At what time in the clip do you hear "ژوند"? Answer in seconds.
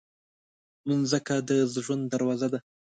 1.85-2.03